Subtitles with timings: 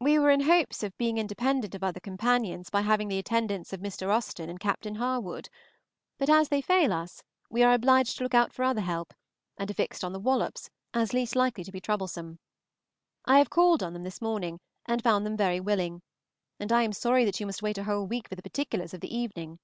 [0.00, 3.80] We were in hopes of being independent of other companions by having the attendance of
[3.80, 4.08] Mr.
[4.08, 5.50] Austen and Captain Harwood;
[6.16, 9.12] but as they fail us, we are obliged to look out for other help,
[9.58, 12.38] and have fixed on the Wallops as least likely to be troublesome.
[13.26, 16.00] I have called on them this morning and found them very willing,
[16.58, 19.02] and I am sorry that you must wait a whole week for the particulars of
[19.02, 19.58] the evening.